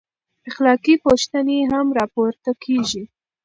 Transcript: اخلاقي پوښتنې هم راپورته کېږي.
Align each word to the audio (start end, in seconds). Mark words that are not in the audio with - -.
اخلاقي 0.49 0.93
پوښتنې 1.05 1.59
هم 1.71 1.87
راپورته 1.99 2.51
کېږي. 2.63 3.03